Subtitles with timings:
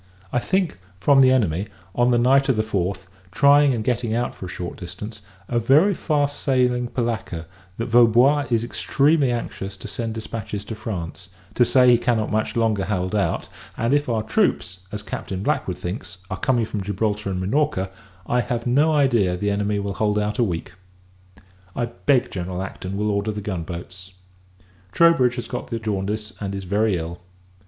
[0.33, 4.33] I think, from the enemy, on the night of the fourth, trying and getting out
[4.33, 7.45] for a short distance, a very fast sailing polacca,
[7.77, 12.55] that Vaubois is extremely anxious to send dispatches to France, to say he cannot much
[12.55, 17.29] longer hold out: and, if our troops, as Captain Blackwood thinks, are coming from Gibraltar
[17.29, 17.91] and Minorca,
[18.25, 20.71] I have no idea the enemy will hold out a week.
[21.75, 24.13] I beg General Acton will order the gun boats.
[24.91, 27.21] Troubridge has got the jaundice, and is very ill.